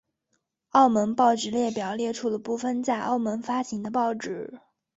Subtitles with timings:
[0.69, 4.59] 澳门报纸列表列出了部分在澳门发行的报纸。